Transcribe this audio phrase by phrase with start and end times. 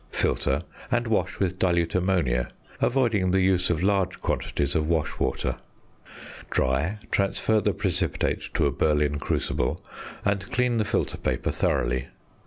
[0.11, 2.47] Filter, and wash with dilute ammonia,
[2.81, 5.57] avoiding the use of large quantities of wash water.
[6.49, 9.85] Dry, transfer the precipitate to a Berlin crucible,
[10.25, 12.07] and clean the filter paper thoroughly.